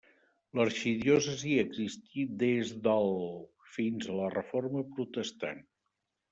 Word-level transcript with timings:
L'arxidiòcesi 0.59 1.51
existí 1.65 2.25
des 2.45 2.73
del 2.89 3.13
fins 3.77 4.11
a 4.15 4.19
la 4.23 4.33
reforma 4.39 4.87
protestant. 4.99 5.65